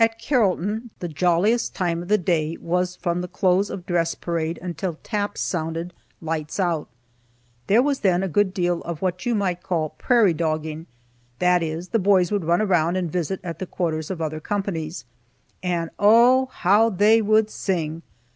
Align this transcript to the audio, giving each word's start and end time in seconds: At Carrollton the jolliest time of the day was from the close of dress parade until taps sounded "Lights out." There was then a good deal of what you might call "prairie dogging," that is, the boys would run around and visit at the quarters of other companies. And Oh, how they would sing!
At 0.00 0.18
Carrollton 0.18 0.90
the 0.98 1.06
jolliest 1.06 1.76
time 1.76 2.02
of 2.02 2.08
the 2.08 2.18
day 2.18 2.56
was 2.60 2.96
from 2.96 3.20
the 3.20 3.28
close 3.28 3.70
of 3.70 3.86
dress 3.86 4.16
parade 4.16 4.58
until 4.60 4.94
taps 5.04 5.42
sounded 5.42 5.94
"Lights 6.20 6.58
out." 6.58 6.88
There 7.68 7.80
was 7.80 8.00
then 8.00 8.24
a 8.24 8.28
good 8.28 8.52
deal 8.52 8.80
of 8.80 9.00
what 9.00 9.24
you 9.26 9.32
might 9.36 9.62
call 9.62 9.90
"prairie 9.90 10.34
dogging," 10.34 10.86
that 11.38 11.62
is, 11.62 11.90
the 11.90 12.00
boys 12.00 12.32
would 12.32 12.44
run 12.44 12.62
around 12.62 12.96
and 12.96 13.12
visit 13.12 13.38
at 13.44 13.60
the 13.60 13.66
quarters 13.66 14.10
of 14.10 14.20
other 14.20 14.40
companies. 14.40 15.04
And 15.62 15.88
Oh, 16.00 16.46
how 16.46 16.90
they 16.90 17.22
would 17.22 17.48
sing! 17.48 18.02